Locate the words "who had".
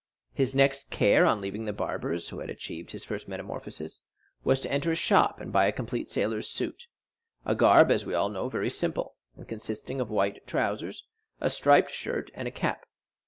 2.29-2.49